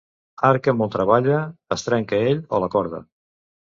Arc 0.47 0.63
que 0.67 0.73
molt 0.77 0.93
treballa, 0.95 1.43
es 1.79 1.87
trenca 1.91 2.25
ell 2.33 2.45
o 2.59 2.67
la 2.67 2.75
corda. 2.79 3.09